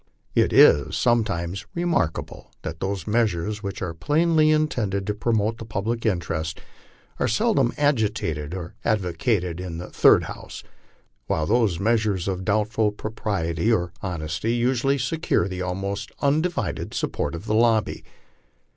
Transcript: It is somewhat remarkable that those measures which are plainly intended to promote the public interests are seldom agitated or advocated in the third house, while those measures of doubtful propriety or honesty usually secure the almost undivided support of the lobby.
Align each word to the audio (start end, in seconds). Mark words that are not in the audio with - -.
It 0.33 0.51
is 0.51 0.97
somewhat 0.97 1.63
remarkable 1.75 2.49
that 2.63 2.79
those 2.79 3.05
measures 3.05 3.61
which 3.61 3.83
are 3.83 3.93
plainly 3.93 4.49
intended 4.49 5.05
to 5.05 5.13
promote 5.13 5.59
the 5.59 5.63
public 5.65 6.07
interests 6.07 6.59
are 7.19 7.27
seldom 7.27 7.71
agitated 7.77 8.55
or 8.55 8.73
advocated 8.83 9.59
in 9.59 9.77
the 9.77 9.91
third 9.91 10.23
house, 10.23 10.63
while 11.27 11.45
those 11.45 11.79
measures 11.79 12.27
of 12.27 12.43
doubtful 12.45 12.91
propriety 12.91 13.71
or 13.71 13.93
honesty 14.01 14.55
usually 14.55 14.97
secure 14.97 15.47
the 15.47 15.61
almost 15.61 16.11
undivided 16.19 16.95
support 16.95 17.35
of 17.35 17.45
the 17.45 17.53
lobby. 17.53 18.03